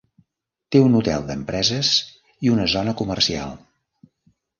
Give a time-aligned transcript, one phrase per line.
[0.75, 1.91] Té un hotel d'empreses
[2.47, 3.53] i una zona comercial.